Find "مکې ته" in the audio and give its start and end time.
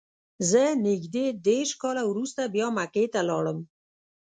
2.77-3.21